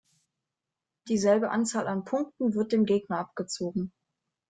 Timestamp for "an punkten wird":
1.87-2.71